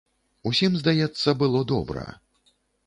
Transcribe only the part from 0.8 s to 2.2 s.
здаецца, было добра.